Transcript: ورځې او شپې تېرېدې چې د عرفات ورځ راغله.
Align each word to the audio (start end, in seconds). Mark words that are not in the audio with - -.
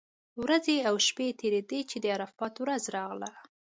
ورځې 0.43 0.75
او 0.87 0.95
شپې 1.07 1.27
تېرېدې 1.41 1.79
چې 1.89 1.97
د 2.01 2.05
عرفات 2.15 2.53
ورځ 2.59 2.83
راغله. 2.97 3.31